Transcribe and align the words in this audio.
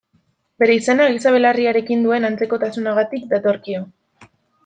Bere 0.61 0.77
izena, 0.77 1.05
giza 1.17 1.33
belarriarekin 1.35 2.01
duen 2.07 2.25
antzekotasunagatik 2.31 3.29
datorkio. 3.35 3.83